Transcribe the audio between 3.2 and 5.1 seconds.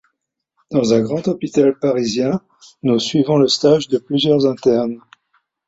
le stage de plusieurs internes.